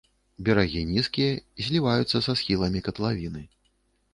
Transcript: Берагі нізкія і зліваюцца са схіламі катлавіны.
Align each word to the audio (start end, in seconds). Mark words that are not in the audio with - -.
Берагі 0.45 0.81
нізкія 0.93 1.35
і 1.59 1.65
зліваюцца 1.67 2.23
са 2.29 2.35
схіламі 2.41 2.83
катлавіны. 2.89 3.45